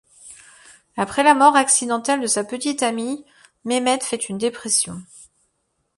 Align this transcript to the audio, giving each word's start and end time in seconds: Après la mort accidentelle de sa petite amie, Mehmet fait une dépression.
Après 0.97 1.21
la 1.21 1.35
mort 1.35 1.55
accidentelle 1.55 2.21
de 2.21 2.25
sa 2.25 2.43
petite 2.43 2.81
amie, 2.81 3.23
Mehmet 3.65 3.99
fait 4.01 4.15
une 4.29 4.39
dépression. 4.39 4.99